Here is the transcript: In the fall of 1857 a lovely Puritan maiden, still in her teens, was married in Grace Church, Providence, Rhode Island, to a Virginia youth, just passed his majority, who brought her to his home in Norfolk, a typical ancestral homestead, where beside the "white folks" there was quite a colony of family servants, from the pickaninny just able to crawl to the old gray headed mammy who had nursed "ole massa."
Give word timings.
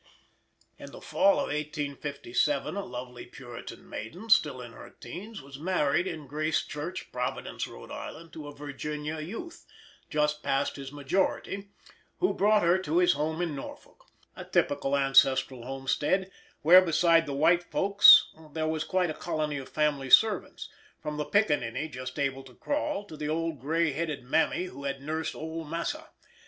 In 0.79 0.89
the 0.89 0.99
fall 0.99 1.33
of 1.33 1.53
1857 1.53 2.75
a 2.75 2.83
lovely 2.83 3.27
Puritan 3.27 3.87
maiden, 3.87 4.31
still 4.31 4.59
in 4.59 4.71
her 4.73 4.89
teens, 4.99 5.43
was 5.43 5.59
married 5.59 6.07
in 6.07 6.25
Grace 6.25 6.65
Church, 6.65 7.11
Providence, 7.11 7.67
Rhode 7.67 7.91
Island, 7.91 8.33
to 8.33 8.47
a 8.47 8.51
Virginia 8.55 9.19
youth, 9.19 9.63
just 10.09 10.41
passed 10.41 10.75
his 10.75 10.91
majority, 10.91 11.69
who 12.17 12.33
brought 12.33 12.63
her 12.63 12.79
to 12.79 12.97
his 12.97 13.13
home 13.13 13.43
in 13.43 13.55
Norfolk, 13.55 14.05
a 14.35 14.43
typical 14.43 14.97
ancestral 14.97 15.65
homestead, 15.65 16.31
where 16.63 16.81
beside 16.81 17.27
the 17.27 17.35
"white 17.35 17.61
folks" 17.65 18.27
there 18.53 18.67
was 18.67 18.83
quite 18.83 19.11
a 19.11 19.13
colony 19.13 19.57
of 19.59 19.69
family 19.69 20.09
servants, 20.09 20.67
from 20.99 21.17
the 21.17 21.25
pickaninny 21.25 21.87
just 21.87 22.17
able 22.17 22.41
to 22.45 22.55
crawl 22.55 23.05
to 23.05 23.15
the 23.15 23.29
old 23.29 23.59
gray 23.59 23.91
headed 23.91 24.23
mammy 24.23 24.63
who 24.65 24.85
had 24.85 24.99
nursed 24.99 25.35
"ole 25.35 25.63
massa." 25.63 26.09